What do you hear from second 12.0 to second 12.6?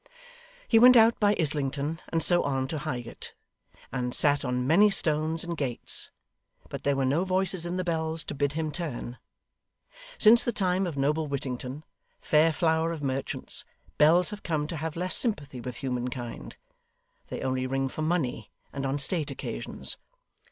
fair